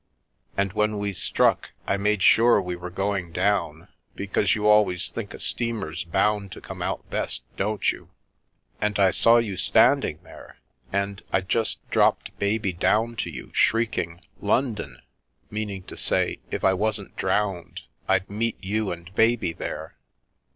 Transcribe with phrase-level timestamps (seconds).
[0.57, 5.31] And when we struck, I made sure we were going down, because you always think'
[5.31, 8.09] a steamer's bound to come out best, don't you?
[8.81, 10.57] And I saw you standing there,
[10.91, 15.03] and I just dropped baby down to you, shrieking' London/
[15.51, 19.97] meaning to say, if I wasn't drowned, I'd meet you and baby there."